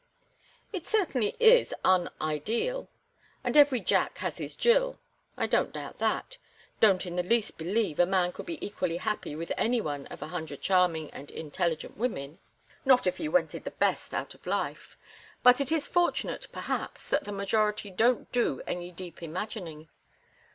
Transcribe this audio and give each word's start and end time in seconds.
"It 0.73 0.87
certainly 0.87 1.35
is 1.39 1.75
unideal. 1.85 2.89
And 3.43 3.55
every 3.55 3.79
Jack 3.81 4.17
has 4.17 4.39
his 4.39 4.55
Jill. 4.55 4.99
I 5.37 5.45
don't 5.45 5.71
doubt 5.73 5.99
that—don't 5.99 7.05
in 7.05 7.17
the 7.17 7.21
least 7.21 7.55
believe 7.59 7.99
a 7.99 8.07
man 8.07 8.31
could 8.31 8.47
be 8.47 8.65
equally 8.65 8.97
happy 8.97 9.35
with 9.35 9.51
any 9.57 9.79
one 9.79 10.07
of 10.07 10.23
a 10.23 10.29
hundred 10.29 10.59
charming 10.59 11.11
and 11.11 11.29
intelligent 11.29 11.97
women—not 11.99 13.05
if 13.05 13.17
he 13.17 13.27
wanted 13.29 13.63
the 13.63 13.69
best 13.69 14.11
out 14.15 14.33
of 14.33 14.47
life. 14.47 14.97
But 15.43 15.61
it 15.61 15.71
is 15.71 15.85
fortunate, 15.87 16.47
perhaps, 16.51 17.07
that 17.11 17.23
the 17.25 17.31
majority 17.31 17.91
don't 17.91 18.31
do 18.31 18.63
any 18.65 18.89
deep 18.89 19.21
imagining. 19.21 19.87